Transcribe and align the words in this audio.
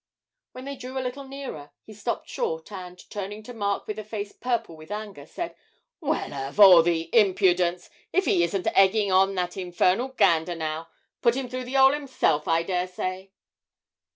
When 0.53 0.65
they 0.65 0.75
drew 0.75 0.97
a 0.97 1.05
little 1.05 1.27
nearer, 1.27 1.69
he 1.85 1.93
stopped 1.93 2.27
short 2.27 2.71
and, 2.71 2.99
turning 3.11 3.43
to 3.43 3.53
Mark 3.53 3.85
with 3.85 3.99
a 3.99 4.03
face 4.03 4.31
purple 4.31 4.75
with 4.75 4.89
anger, 4.89 5.27
said, 5.27 5.55
'Well, 5.99 6.33
of 6.33 6.59
all 6.59 6.81
the 6.81 7.11
impudence 7.13 7.87
if 8.11 8.25
he 8.25 8.41
isn't 8.43 8.65
egging 8.75 9.11
on 9.11 9.35
that 9.35 9.57
infernal 9.57 10.07
gander 10.07 10.55
now 10.55 10.87
put 11.21 11.35
him 11.35 11.47
through 11.47 11.65
the 11.65 11.77
'ole 11.77 11.93
himself, 11.93 12.47
I 12.47 12.63
daresay!' 12.63 13.29